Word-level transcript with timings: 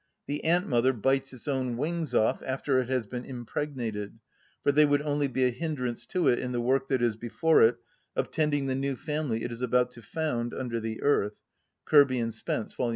The 0.25 0.41
ant‐mother 0.43 0.99
bites 0.99 1.31
its 1.31 1.47
own 1.47 1.77
wings 1.77 2.15
off 2.15 2.41
after 2.41 2.79
it 2.79 2.89
has 2.89 3.05
been 3.05 3.23
impregnated, 3.23 4.17
for 4.63 4.71
they 4.71 4.83
would 4.83 5.03
only 5.03 5.27
be 5.27 5.43
a 5.45 5.51
hindrance 5.51 6.07
to 6.07 6.27
it 6.27 6.39
in 6.39 6.51
the 6.53 6.59
work 6.59 6.87
that 6.87 7.03
is 7.03 7.15
before 7.15 7.61
it 7.61 7.77
of 8.15 8.31
tending 8.31 8.65
the 8.65 8.73
new 8.73 8.95
family 8.95 9.43
it 9.43 9.51
is 9.51 9.61
about 9.61 9.91
to 9.91 10.01
found 10.01 10.55
under 10.55 10.79
the 10.79 11.03
earth 11.03 11.35
(Kirby 11.85 12.17
and 12.17 12.33
Spence, 12.33 12.73
vol. 12.73 12.89